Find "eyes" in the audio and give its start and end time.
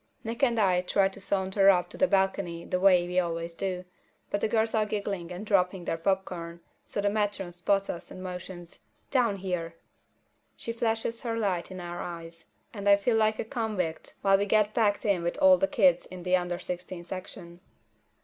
12.01-12.45